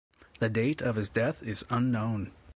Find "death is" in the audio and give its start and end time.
1.09-1.63